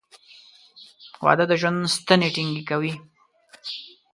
•واده 1.23 1.45
د 1.49 1.53
ژوند 1.61 1.79
ستنې 1.95 2.29
ټینګې 2.35 2.63
کوي. 2.69 2.93